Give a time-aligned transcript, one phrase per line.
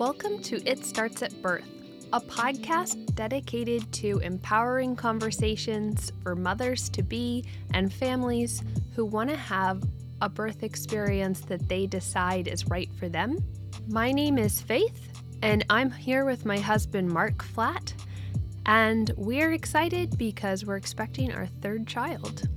[0.00, 1.68] Welcome to It Starts at Birth,
[2.14, 7.44] a podcast dedicated to empowering conversations for mothers to be
[7.74, 8.62] and families
[8.96, 9.82] who want to have
[10.22, 13.44] a birth experience that they decide is right for them.
[13.88, 17.92] My name is Faith, and I'm here with my husband, Mark Flatt,
[18.64, 22.48] and we're excited because we're expecting our third child.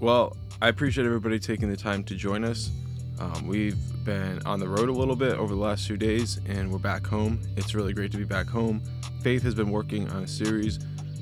[0.00, 2.70] Well, I appreciate everybody taking the time to join us.
[3.18, 6.70] Um, we've been on the road a little bit over the last few days, and
[6.70, 7.40] we're back home.
[7.56, 8.82] It's really great to be back home.
[9.22, 10.78] Faith has been working on a series,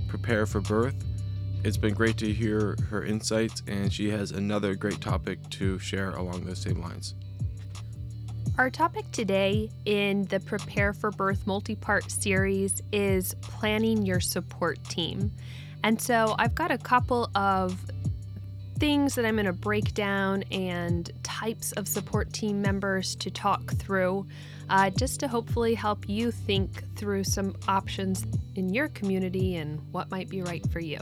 [0.09, 1.05] Prepare for Birth.
[1.65, 6.11] It's been great to hear her insights, and she has another great topic to share
[6.13, 7.15] along those same lines.
[8.59, 14.83] Our topic today in the Prepare for Birth multi part series is planning your support
[14.85, 15.31] team.
[15.85, 17.81] And so I've got a couple of
[18.79, 21.11] things that I'm going to break down and
[21.43, 24.25] types of support team members to talk through,
[24.71, 30.09] uh, just to hopefully help you think through some options in your community and what
[30.09, 30.99] might be right for you.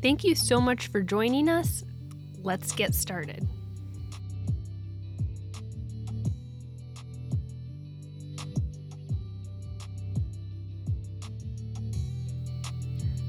[0.00, 1.82] Thank you so much for joining us.
[2.44, 3.48] Let's get started.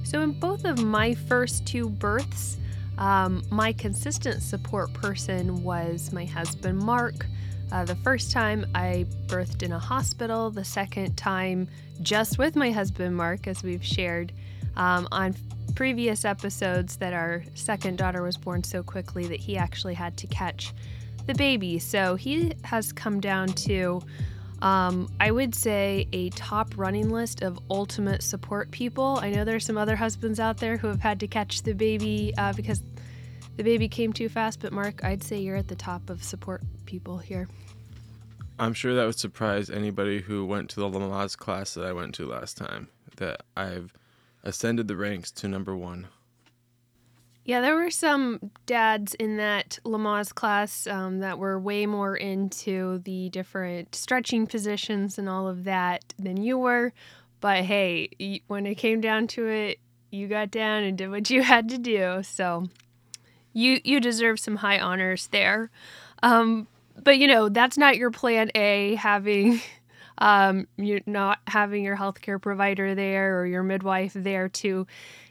[0.03, 2.57] So, in both of my first two births,
[2.99, 7.25] um, my consistent support person was my husband, Mark.
[7.71, 11.69] Uh, the first time I birthed in a hospital, the second time
[12.01, 14.33] just with my husband, Mark, as we've shared
[14.75, 15.33] um, on
[15.75, 20.27] previous episodes, that our second daughter was born so quickly that he actually had to
[20.27, 20.73] catch
[21.25, 21.79] the baby.
[21.79, 24.01] So he has come down to
[24.61, 29.19] um, I would say a top running list of ultimate support people.
[29.21, 32.33] I know there's some other husbands out there who have had to catch the baby
[32.37, 32.81] uh, because
[33.59, 36.61] the baby came too fast, but Mark, I'd say you're at the top of support
[36.85, 37.49] people here.
[38.57, 42.15] I'm sure that would surprise anybody who went to the Lamaze class that I went
[42.15, 42.87] to last time,
[43.17, 43.91] that I've
[44.45, 46.07] ascended the ranks to number one.
[47.43, 52.99] Yeah, there were some dads in that Lamaze class um, that were way more into
[52.99, 56.93] the different stretching positions and all of that than you were.
[57.41, 59.79] But hey, when it came down to it,
[60.11, 62.23] you got down and did what you had to do.
[62.23, 62.69] So
[63.53, 65.69] you you deserve some high honors there.
[66.21, 66.67] Um,
[67.01, 68.95] but you know that's not your plan A.
[68.95, 69.61] Having
[70.17, 74.85] um, you're not having your healthcare provider there or your midwife there to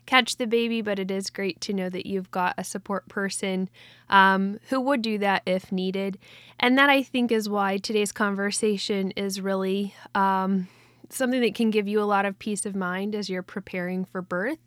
[0.07, 3.69] catch the baby, but it is great to know that you've got a support person
[4.09, 6.19] um, who would do that if needed.
[6.59, 10.67] And that I think is why today's conversation is really um,
[11.11, 14.23] something that can give you a lot of peace of mind as you're preparing for
[14.23, 14.59] birth,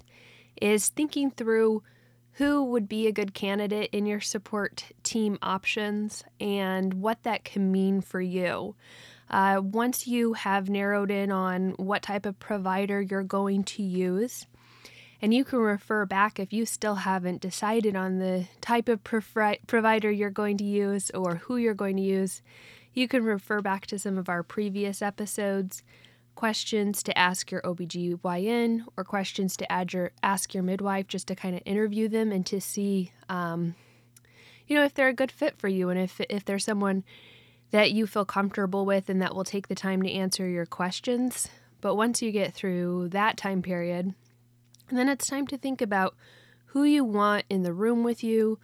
[0.62, 1.82] is thinking through
[2.34, 7.72] who would be a good candidate in your support team options and what that can
[7.72, 8.76] mean for you.
[9.30, 14.46] Uh, once you have narrowed in on what type of provider you're going to use,
[15.22, 20.12] and you can refer back if you still haven't decided on the type of provider
[20.12, 22.42] you're going to use or who you're going to use.
[22.94, 25.84] You can refer back to some of our previous episodes,
[26.36, 31.36] questions to ask your OBGYN or questions to add your, ask your midwife just to
[31.36, 33.76] kind of interview them and to see, um,
[34.68, 37.04] you know, if they're a good fit for you and if, if they're someone
[37.72, 41.50] that you feel comfortable with and that will take the time to answer your questions.
[41.80, 44.14] But once you get through that time period,
[44.92, 46.16] then it's time to think about
[46.68, 48.60] who you want in the room with you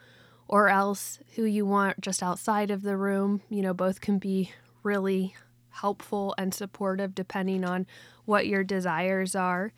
[0.47, 3.41] or else who you want just outside of the room.
[3.49, 4.51] You know, both can be
[4.83, 5.35] really
[5.81, 7.85] helpful and supportive depending on
[8.25, 9.71] what your desires are.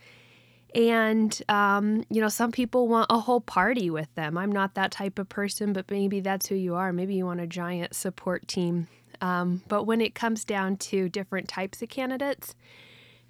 [0.76, 4.38] And, um, you know, some people want a whole party with them.
[4.38, 6.94] I'm not that type of person, but maybe that's who you are.
[6.94, 8.88] Maybe you want a giant support team.
[9.22, 12.56] Um, but when it comes down to different types of candidates,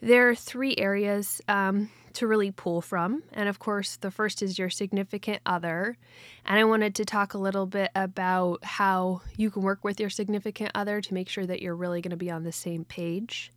[0.01, 3.23] there are three areas um, to really pull from.
[3.33, 5.97] And of course, the first is your significant other.
[6.45, 10.09] And I wanted to talk a little bit about how you can work with your
[10.09, 13.51] significant other to make sure that you're really going to be on the same page.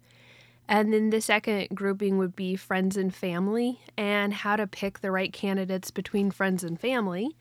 [0.68, 5.10] And then the second grouping would be friends and family and how to pick the
[5.10, 7.36] right candidates between friends and family.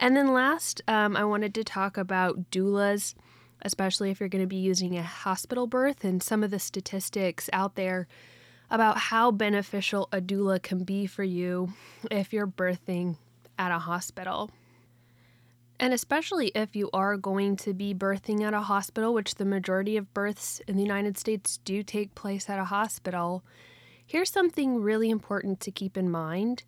[0.00, 3.14] And then last, um, I wanted to talk about doulas
[3.64, 7.48] especially if you're going to be using a hospital birth, and some of the statistics
[7.52, 8.06] out there
[8.70, 11.72] about how beneficial a doula can be for you
[12.10, 13.16] if you're birthing
[13.58, 14.50] at a hospital.
[15.78, 19.96] And especially if you are going to be birthing at a hospital, which the majority
[19.96, 23.42] of births in the United States do take place at a hospital,
[24.06, 26.62] here's something really important to keep in mind.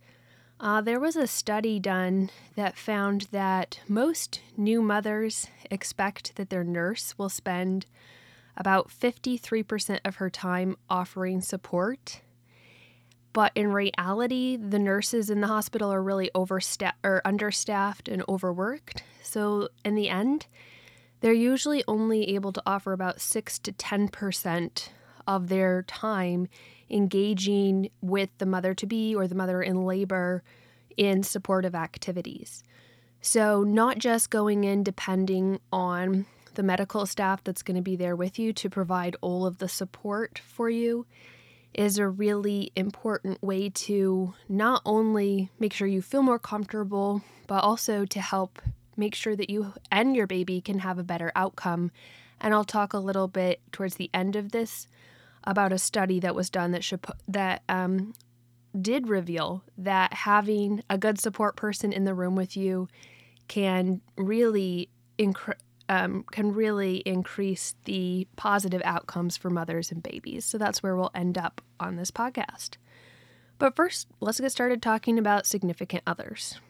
[0.59, 6.65] Uh, there was a study done that found that most new mothers expect that their
[6.65, 7.87] nurse will spend
[8.57, 12.23] about 53% of her time offering support.
[13.33, 19.03] But in reality, the nurses in the hospital are really or understaffed and overworked.
[19.23, 20.47] So in the end,
[21.21, 24.89] they're usually only able to offer about 6 to 10%
[25.27, 26.49] of their time
[26.89, 30.43] engaging with the mother to be or the mother in labor
[30.97, 32.63] in supportive activities.
[33.21, 36.27] So, not just going in depending on
[36.57, 39.69] the medical staff that's going to be there with you to provide all of the
[39.69, 41.07] support for you
[41.73, 47.63] is a really important way to not only make sure you feel more comfortable, but
[47.63, 48.61] also to help
[48.97, 51.91] make sure that you and your baby can have a better outcome.
[52.41, 54.89] And I'll talk a little bit towards the end of this
[55.45, 58.15] about a study that was done that should that um,
[58.79, 62.89] did reveal that having a good support person in the room with you
[63.49, 64.89] can really
[65.19, 65.55] incre-
[65.89, 70.45] um, can really increase the positive outcomes for mothers and babies.
[70.45, 72.77] So that's where we'll end up on this podcast.
[73.59, 76.61] But first, let's get started talking about significant others.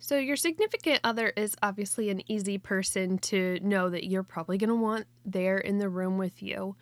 [0.00, 4.68] So, your significant other is obviously an easy person to know that you're probably going
[4.68, 6.76] to want there in the room with you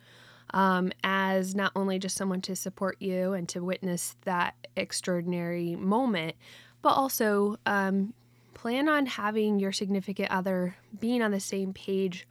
[0.53, 6.35] um, as not only just someone to support you and to witness that extraordinary moment,
[6.81, 8.13] but also um,
[8.63, 12.25] plan on having your significant other being on the same page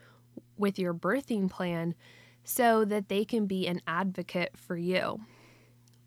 [0.56, 1.94] with your birthing plan
[2.43, 5.20] so that they can be an advocate for you.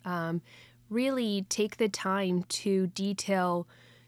[0.03, 0.41] Um,
[0.89, 3.67] really take the time to detail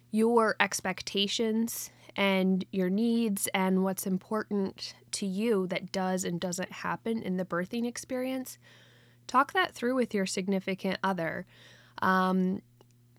[0.09, 7.21] your expectations and your needs and what's important to you that does and doesn't happen
[7.21, 8.57] in the birthing experience,
[9.27, 11.45] talk that through with your significant other.
[12.01, 12.63] Um,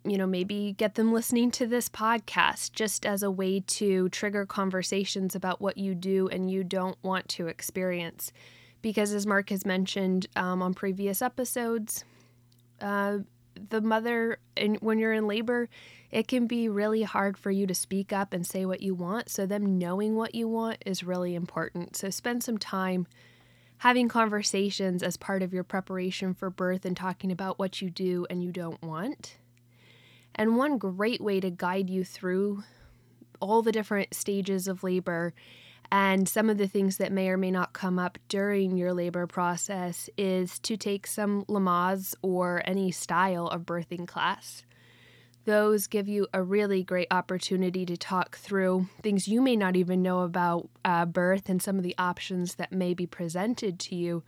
[0.04, 4.46] you know, maybe get them listening to this podcast just as a way to trigger
[4.46, 8.32] conversations about what you do and you don't want to experience.
[8.80, 12.04] Because, as Mark has mentioned um, on previous episodes,
[12.80, 13.18] uh,
[13.70, 14.38] the mother,
[14.80, 15.68] when you're in labor,
[16.12, 19.30] it can be really hard for you to speak up and say what you want.
[19.30, 21.96] So, them knowing what you want is really important.
[21.96, 23.08] So, spend some time
[23.78, 28.26] having conversations as part of your preparation for birth and talking about what you do
[28.30, 29.38] and you don't want.
[30.38, 32.62] And one great way to guide you through
[33.40, 35.34] all the different stages of labor
[35.90, 39.26] and some of the things that may or may not come up during your labor
[39.26, 44.64] process is to take some Lamaze or any style of birthing class.
[45.46, 50.02] Those give you a really great opportunity to talk through things you may not even
[50.02, 54.22] know about uh, birth and some of the options that may be presented to you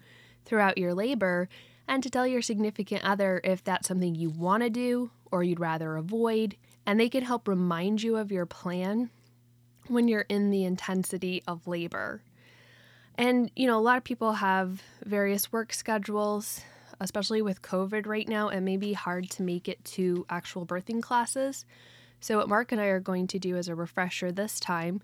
[0.47, 1.51] throughout your labor,
[1.87, 5.61] and to tell your significant other if that's something you want to do or you'd
[5.61, 6.57] rather avoid.
[6.87, 9.11] And they can help remind you of your plan
[9.89, 12.23] when you're in the intensity of labor.
[13.17, 16.63] And, you know, a lot of people have various work schedules
[17.01, 21.03] especially with COVID right now, it may be hard to make it to actual birthing
[21.03, 21.65] classes.
[22.21, 25.01] So, what Mark and I are going to do as a refresher this time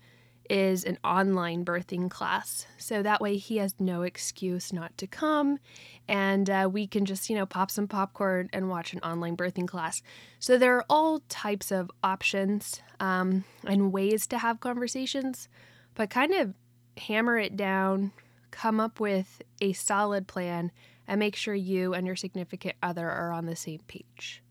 [0.49, 2.67] is an online birthing class.
[2.77, 5.59] So that way he has no excuse not to come
[6.07, 9.67] and uh, we can just, you know, pop some popcorn and watch an online birthing
[9.67, 10.01] class.
[10.39, 15.49] So there are all types of options um, and ways to have conversations,
[15.95, 16.53] but kind of
[16.97, 18.13] hammer it down,
[18.51, 20.71] come up with a solid plan
[21.07, 24.41] and make sure you and your significant other are on the same page.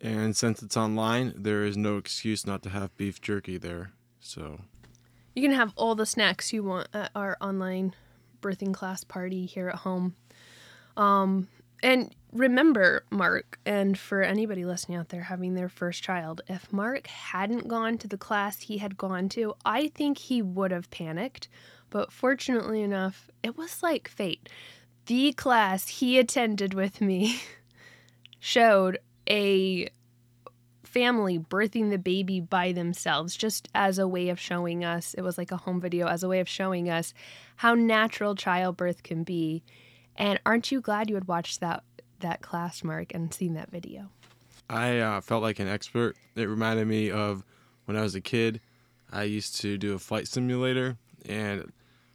[0.00, 3.92] And since it's online, there is no excuse not to have beef jerky there.
[4.18, 4.60] So
[5.34, 7.94] you can have all the snacks you want at our online
[8.40, 10.16] birthing class party here at home.
[10.96, 11.48] Um,
[11.82, 17.06] and remember, Mark, and for anybody listening out there having their first child, if Mark
[17.06, 21.48] hadn't gone to the class he had gone to, I think he would have panicked.
[21.88, 24.48] But fortunately enough, it was like fate
[25.10, 27.40] the class he attended with me
[28.38, 28.96] showed
[29.28, 29.88] a
[30.90, 35.38] family birthing the baby by themselves just as a way of showing us it was
[35.38, 37.14] like a home video as a way of showing us
[37.56, 39.62] how natural childbirth can be.
[40.16, 41.84] And aren't you glad you had watched that
[42.20, 44.10] that class mark and seen that video?
[44.68, 46.16] I uh, felt like an expert.
[46.34, 47.44] It reminded me of
[47.86, 48.60] when i was a kid
[49.10, 50.96] i used to do a flight simulator
[51.28, 51.72] and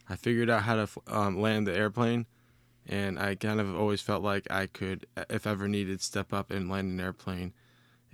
[0.10, 2.26] i figured out how to um, land the airplane
[2.88, 6.70] and I kind of always felt like I could, if ever needed, step up and
[6.70, 7.54] land an airplane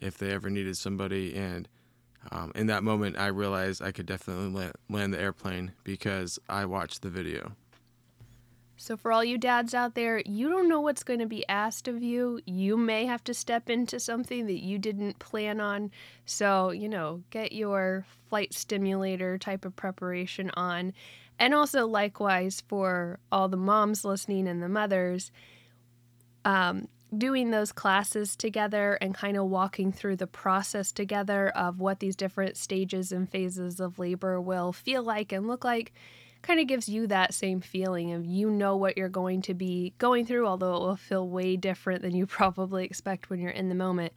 [0.01, 1.35] if they ever needed somebody.
[1.35, 1.67] And
[2.31, 7.01] um, in that moment, I realized I could definitely land, the airplane because I watched
[7.01, 7.53] the video.
[8.77, 11.87] So, for all you dads out there, you don't know what's going to be asked
[11.87, 12.41] of you.
[12.47, 15.91] You may have to step into something that you didn't plan on.
[16.25, 20.93] So, you know, get your flight stimulator type of preparation on.
[21.37, 25.31] And also, likewise, for all the moms listening and the mothers,
[26.43, 26.87] um,
[27.17, 32.15] doing those classes together and kind of walking through the process together of what these
[32.15, 35.91] different stages and phases of labor will feel like and look like
[36.41, 39.93] kind of gives you that same feeling of you know what you're going to be
[39.97, 43.69] going through, although it will feel way different than you probably expect when you're in
[43.69, 44.13] the moment.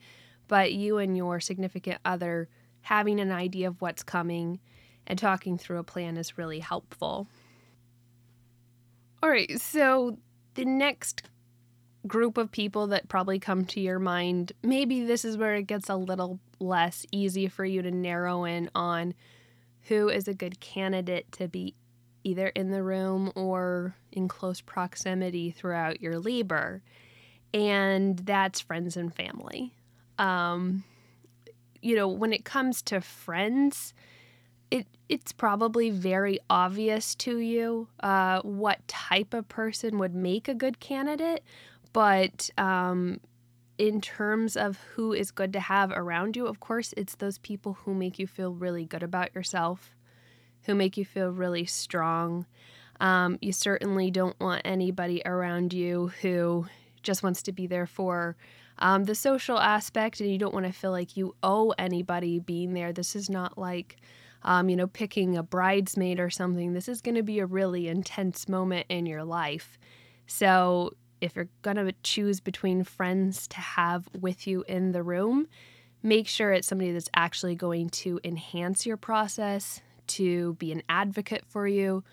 [0.47, 2.49] But you and your significant other
[2.83, 4.61] having an idea of what's coming
[5.07, 7.29] and talking through a plan is really helpful.
[9.23, 10.19] All right, so
[10.55, 11.23] the next
[12.07, 15.89] group of people that probably come to your mind, maybe this is where it gets
[15.89, 19.15] a little less easy for you to narrow in on
[19.89, 21.75] who is a good candidate to be
[22.25, 26.83] either in the room or in close proximity throughout your labor.
[27.53, 29.75] And that's friends and family.
[30.19, 30.85] Um,
[31.83, 33.93] you know, when it comes to friends,
[34.71, 40.55] it it's probably very obvious to you uh, what type of person would make a
[40.55, 41.45] good candidate,
[41.95, 43.21] but um,
[43.79, 47.75] in terms of who is good to have around you, of course, it's those people
[47.85, 49.95] who make you feel really good about yourself,
[50.65, 52.47] who make you feel really strong.
[53.01, 56.67] Um, you certainly don't want anybody around you who
[57.03, 58.37] just wants to be there for
[58.81, 62.75] um, the social aspect, and you don't want to feel like you owe anybody being
[62.75, 62.93] there.
[62.93, 63.99] This is not like,
[64.43, 66.73] um, you know, picking a bridesmaid or something.
[66.73, 69.79] This is going to be a really intense moment in your life.
[70.27, 75.49] So, if you're going to choose between friends to have with you in the room,
[76.03, 81.45] make sure it's somebody that's actually going to enhance your process, to be an advocate
[81.49, 82.05] for you,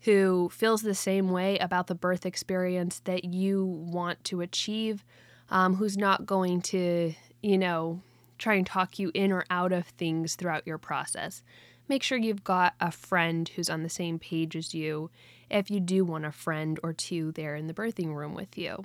[0.00, 5.04] who feels the same way about the birth experience that you want to achieve,
[5.50, 8.00] um, who's not going to, you know,
[8.38, 11.42] try and talk you in or out of things throughout your process.
[11.88, 15.10] Make sure you've got a friend who's on the same page as you
[15.50, 18.84] if you do want a friend or two there in the birthing room with you.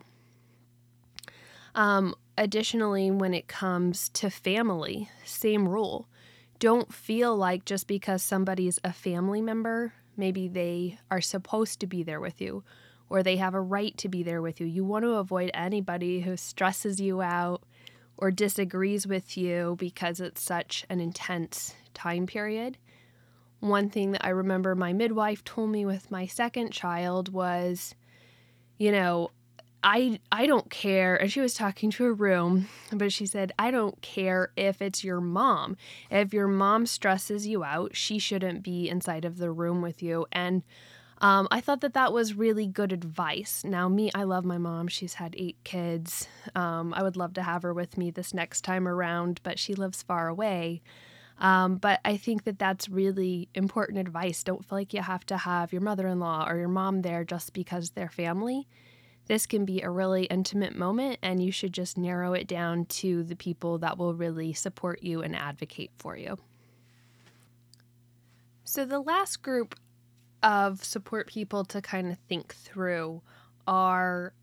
[1.74, 6.08] Um, additionally, when it comes to family, same rule
[6.62, 12.04] don't feel like just because somebody's a family member, maybe they are supposed to be
[12.04, 12.64] there with you
[13.10, 14.68] or they have a right to be there with you.
[14.68, 17.64] You want to avoid anybody who stresses you out
[18.16, 22.78] or disagrees with you because it's such an intense time period.
[23.62, 27.96] One thing that I remember my midwife told me with my second child was,
[28.78, 29.32] you know,
[29.84, 33.72] I I don't care and she was talking to a room but she said I
[33.72, 35.76] don't care if it's your mom
[36.12, 40.28] if your mom stresses you out she shouldn't be inside of the room with you
[40.32, 40.62] and
[41.22, 43.64] um, I thought that that was really good advice.
[43.64, 44.88] Now, me, I love my mom.
[44.88, 46.28] She's had eight kids.
[46.56, 49.76] Um, I would love to have her with me this next time around, but she
[49.76, 50.82] lives far away.
[51.42, 54.44] Um, but I think that that's really important advice.
[54.44, 57.24] Don't feel like you have to have your mother in law or your mom there
[57.24, 58.68] just because they're family.
[59.26, 63.24] This can be a really intimate moment, and you should just narrow it down to
[63.24, 66.38] the people that will really support you and advocate for you.
[68.64, 69.76] So, the last group
[70.44, 73.22] of support people to kind of think through
[73.66, 74.34] are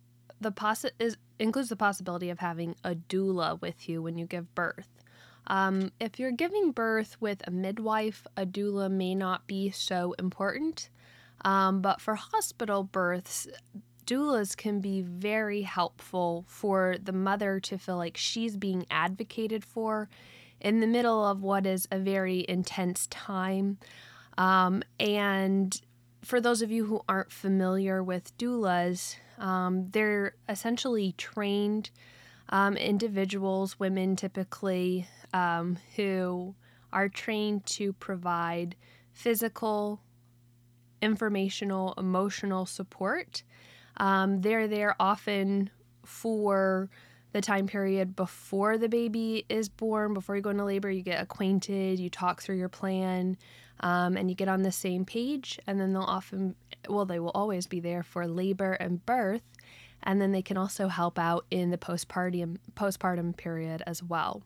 [0.40, 4.52] the possi- is, includes the possibility of having a doula with you when you give
[4.54, 4.97] birth.
[5.48, 10.90] Um, if you're giving birth with a midwife, a doula may not be so important.
[11.44, 13.48] Um, but for hospital births,
[14.06, 20.08] doulas can be very helpful for the mother to feel like she's being advocated for
[20.60, 23.78] in the middle of what is a very intense time.
[24.36, 25.80] Um, and
[26.22, 31.90] for those of you who aren't familiar with doulas, um, they're essentially trained
[32.48, 36.54] um, individuals, women typically, um, who
[36.92, 38.76] are trained to provide
[39.12, 40.00] physical,
[41.00, 43.42] informational, emotional support
[43.98, 45.70] um, they're there often
[46.04, 46.88] for
[47.32, 51.20] the time period before the baby is born, before you go into labor, you get
[51.20, 53.36] acquainted, you talk through your plan,
[53.80, 55.58] um, and you get on the same page.
[55.66, 56.54] And then they'll often,
[56.88, 59.42] well, they will always be there for labor and birth.
[60.02, 64.42] And then they can also help out in the postpartum, postpartum period as well.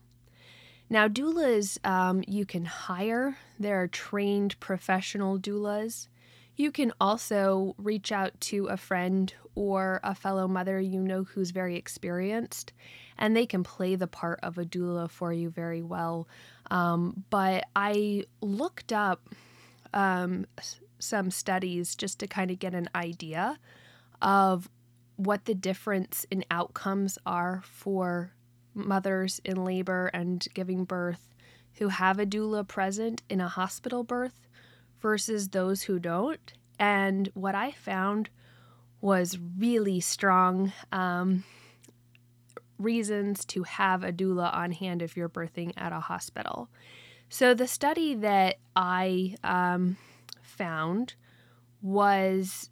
[0.89, 3.37] Now, doulas um, you can hire.
[3.59, 6.07] There are trained professional doulas.
[6.55, 11.51] You can also reach out to a friend or a fellow mother you know who's
[11.51, 12.73] very experienced,
[13.17, 16.27] and they can play the part of a doula for you very well.
[16.69, 19.29] Um, but I looked up
[19.93, 20.45] um,
[20.99, 23.57] some studies just to kind of get an idea
[24.21, 24.69] of
[25.15, 28.33] what the difference in outcomes are for
[28.73, 31.33] mothers in labor and giving birth
[31.75, 34.47] who have a doula present in a hospital birth
[35.01, 36.53] versus those who don't.
[36.79, 38.29] And what I found
[39.01, 41.43] was really strong um,
[42.77, 46.69] reasons to have a doula on hand if you're birthing at a hospital.
[47.29, 49.97] So, the study that I um,
[50.41, 51.15] found
[51.81, 52.69] was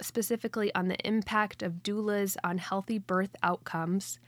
[0.00, 4.18] specifically on the impact of doulas on healthy birth outcomes.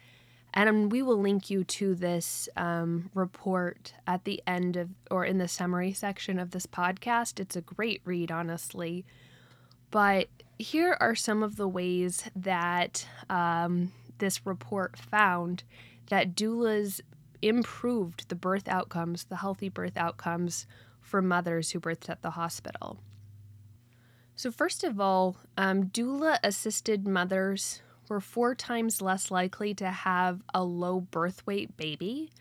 [0.57, 5.37] And we will link you to this um, report at the end of or in
[5.37, 7.39] the summary section of this podcast.
[7.39, 9.05] It's a great read, honestly.
[9.91, 15.63] But here are some of the ways that um, this report found
[16.09, 17.03] that doulas
[17.43, 20.67] improved the birth outcomes, the healthy birth outcomes
[21.03, 22.99] for mothers who birthed at the hospital.
[24.35, 30.43] So, first of all, um, doula assisted mothers were four times less likely to have
[30.55, 32.33] a low birth weight baby.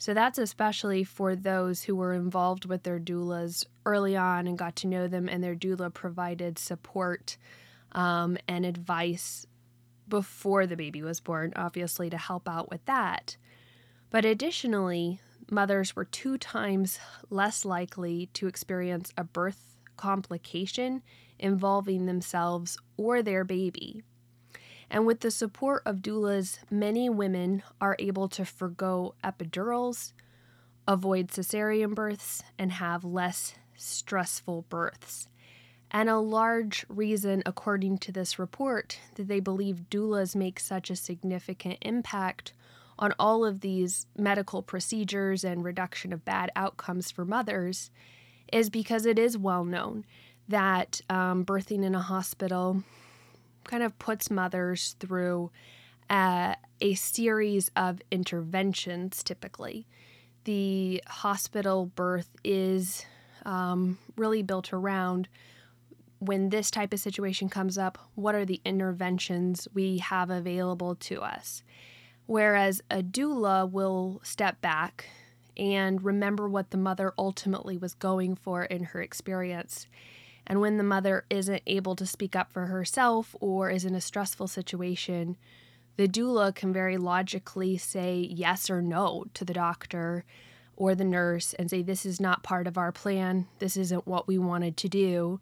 [0.00, 4.76] So, that's especially for those who were involved with their doulas early on and got
[4.76, 7.36] to know them, and their doula provided support
[7.92, 9.46] um, and advice
[10.08, 13.36] before the baby was born, obviously, to help out with that.
[14.10, 15.20] But additionally,
[15.50, 16.98] mothers were two times
[17.30, 21.02] less likely to experience a birth complication
[21.38, 24.02] involving themselves or their baby.
[24.90, 30.12] And with the support of doulas, many women are able to forego epidurals,
[30.86, 35.28] avoid cesarean births, and have less stressful births.
[35.90, 40.96] And a large reason, according to this report, that they believe doulas make such a
[40.96, 42.52] significant impact
[42.98, 47.90] on all of these medical procedures and reduction of bad outcomes for mothers
[48.52, 50.04] is because it is well known
[50.48, 52.82] that um, birthing in a hospital
[53.68, 55.52] kind of puts mothers through
[56.10, 59.86] uh, a series of interventions typically.
[60.44, 63.04] The hospital birth is
[63.44, 65.28] um, really built around
[66.18, 71.20] when this type of situation comes up, what are the interventions we have available to
[71.22, 71.62] us?
[72.26, 75.06] Whereas a doula will step back
[75.56, 79.86] and remember what the mother ultimately was going for in her experience
[80.48, 84.00] and when the mother isn't able to speak up for herself or is in a
[84.00, 85.36] stressful situation,
[85.96, 90.24] the doula can very logically say yes or no to the doctor
[90.74, 93.46] or the nurse and say, This is not part of our plan.
[93.58, 95.38] This isn't what we wanted to do.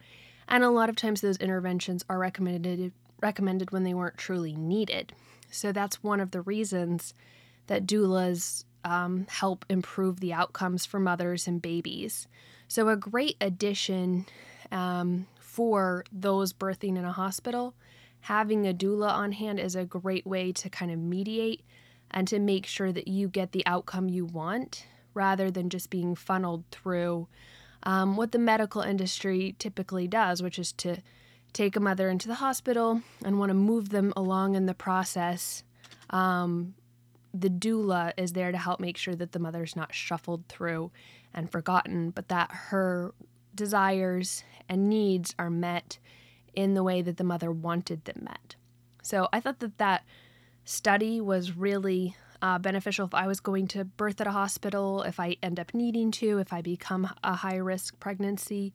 [0.48, 5.12] And a lot of times those interventions are recommended recommended when they weren't truly needed.
[5.50, 7.14] So that's one of the reasons
[7.66, 12.28] that doulas um, help improve the outcomes for mothers and babies.
[12.68, 14.26] So a great addition
[14.72, 17.74] um, for those birthing in a hospital,
[18.20, 21.62] having a doula on hand is a great way to kind of mediate
[22.10, 26.14] and to make sure that you get the outcome you want rather than just being
[26.14, 27.26] funneled through
[27.82, 30.98] um, what the medical industry typically does, which is to
[31.52, 35.62] take a mother into the hospital and want to move them along in the process.
[36.10, 36.74] Um,
[37.32, 40.90] the doula is there to help make sure that the mother's not shuffled through
[41.32, 43.14] and forgotten, but that her
[43.56, 45.98] desires and needs are met
[46.54, 48.56] in the way that the mother wanted them met.
[49.02, 50.04] So I thought that that
[50.64, 55.20] study was really uh, beneficial if I was going to birth at a hospital, if
[55.20, 58.74] I end up needing to, if I become a high risk pregnancy.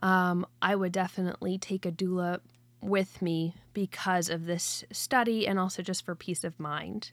[0.00, 2.40] Um, I would definitely take a doula
[2.80, 7.10] with me because of this study and also just for peace of mind.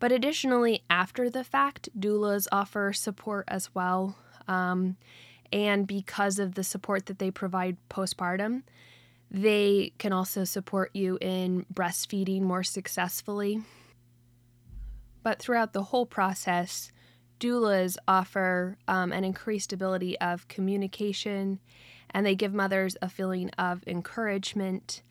[0.00, 4.16] But additionally, after the fact, doulas offer support as well.
[4.48, 4.96] Um,
[5.52, 8.62] and because of the support that they provide postpartum,
[9.30, 13.62] they can also support you in breastfeeding more successfully.
[15.22, 16.90] But throughout the whole process,
[17.38, 21.60] doulas offer um, an increased ability of communication
[22.10, 25.02] and they give mothers a feeling of encouragement.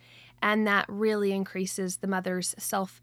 [0.42, 3.02] And that really increases the mother's self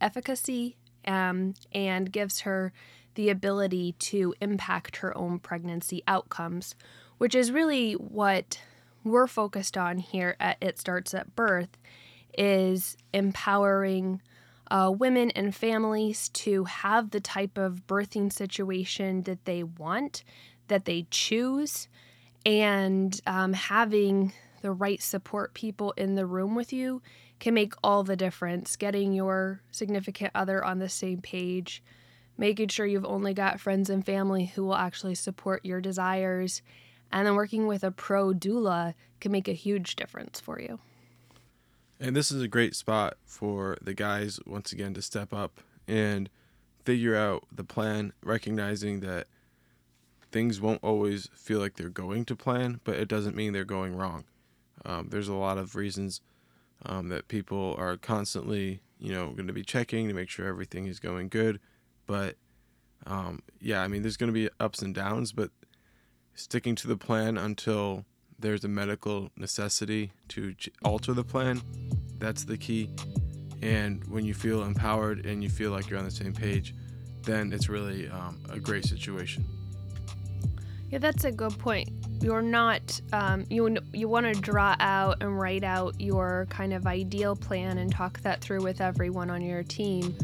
[0.00, 2.72] efficacy um, and gives her
[3.18, 6.76] the ability to impact her own pregnancy outcomes,
[7.18, 8.60] which is really what
[9.02, 11.76] we're focused on here at It Starts at Birth
[12.38, 14.22] is empowering
[14.70, 20.22] uh, women and families to have the type of birthing situation that they want,
[20.68, 21.88] that they choose,
[22.46, 27.02] and um, having the right support people in the room with you
[27.40, 28.76] can make all the difference.
[28.76, 31.82] Getting your significant other on the same page,
[32.38, 36.62] making sure you've only got friends and family who will actually support your desires,
[37.12, 40.78] and then working with a pro doula can make a huge difference for you.
[42.00, 46.30] And this is a great spot for the guys, once again, to step up and
[46.84, 49.26] figure out the plan, recognizing that
[50.30, 53.96] things won't always feel like they're going to plan, but it doesn't mean they're going
[53.96, 54.24] wrong.
[54.84, 56.20] Um, there's a lot of reasons
[56.86, 60.86] um, that people are constantly, you know, going to be checking to make sure everything
[60.86, 61.58] is going good.
[62.08, 62.34] But
[63.06, 65.50] um, yeah, I mean, there's going to be ups and downs, but
[66.34, 68.04] sticking to the plan until
[68.40, 71.60] there's a medical necessity to alter the plan,
[72.18, 72.90] that's the key.
[73.62, 76.74] And when you feel empowered and you feel like you're on the same page,
[77.22, 79.44] then it's really um, a great situation.
[80.90, 81.90] Yeah, that's a good point.
[82.22, 86.86] You're not um, you you want to draw out and write out your kind of
[86.86, 90.16] ideal plan and talk that through with everyone on your team,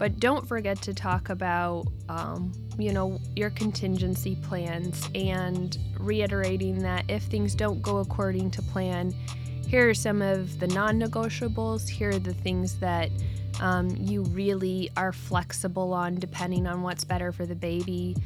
[0.00, 7.04] but don't forget to talk about um, you know your contingency plans and reiterating that
[7.08, 9.14] if things don't go according to plan,
[9.68, 11.86] here are some of the non-negotiables.
[11.86, 13.10] Here are the things that
[13.60, 18.16] um, you really are flexible on depending on what's better for the baby.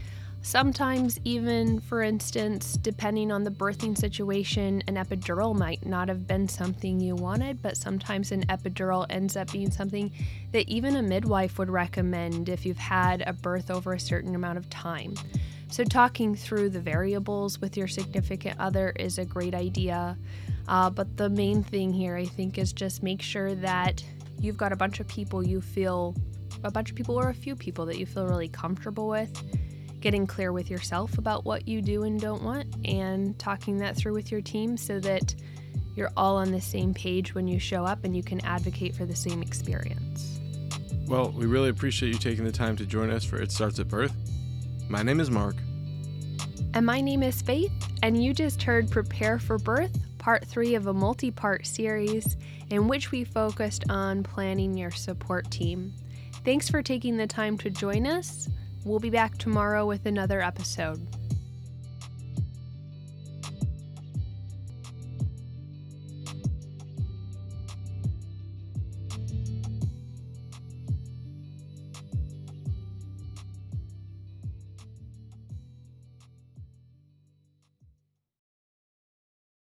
[0.44, 6.46] Sometimes, even for instance, depending on the birthing situation, an epidural might not have been
[6.46, 10.12] something you wanted, but sometimes an epidural ends up being something
[10.52, 14.58] that even a midwife would recommend if you've had a birth over a certain amount
[14.58, 15.14] of time.
[15.70, 20.18] So, talking through the variables with your significant other is a great idea.
[20.68, 24.04] Uh, but the main thing here, I think, is just make sure that
[24.38, 26.14] you've got a bunch of people you feel,
[26.62, 29.42] a bunch of people or a few people that you feel really comfortable with
[30.04, 34.12] getting clear with yourself about what you do and don't want, and talking that through
[34.12, 35.34] with your team so that
[35.96, 39.06] you're all on the same page when you show up and you can advocate for
[39.06, 40.38] the same experience.
[41.08, 43.88] Well, we really appreciate you taking the time to join us for It Starts at
[43.88, 44.14] Birth.
[44.90, 45.56] My name is Mark.
[46.74, 50.86] And my name is Faith, and you just heard Prepare for Birth, part three of
[50.86, 52.36] a multi part series
[52.68, 55.94] in which we focused on planning your support team.
[56.44, 58.50] Thanks for taking the time to join us.
[58.84, 61.00] We'll be back tomorrow with another episode.